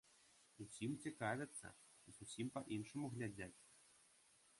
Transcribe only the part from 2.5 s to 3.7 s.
па-іншаму глядзяць.